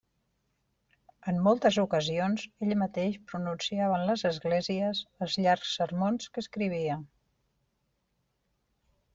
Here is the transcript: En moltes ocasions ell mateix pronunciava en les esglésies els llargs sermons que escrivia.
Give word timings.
En 1.31 1.35
moltes 1.47 1.77
ocasions 1.83 2.45
ell 2.67 2.73
mateix 2.83 3.19
pronunciava 3.33 3.99
en 3.99 4.07
les 4.11 4.23
esglésies 4.31 5.03
els 5.27 5.37
llargs 5.45 5.77
sermons 5.81 6.33
que 6.35 6.45
escrivia. 6.47 7.01